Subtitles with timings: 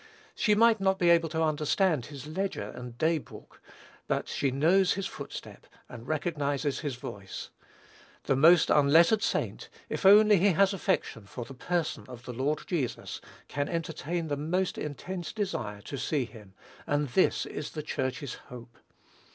[0.33, 3.61] She might not be able to understand his ledger and day book;
[4.07, 7.51] but she knows his footstep and recognizes his voice.
[8.23, 12.63] The most unlettered saint, if only he has affection for the person of the Lord
[12.65, 16.55] Jesus, can entertain the most intense desire to see him;
[16.87, 18.79] and this is the Church's hope.